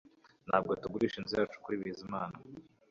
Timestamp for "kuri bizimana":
1.63-2.35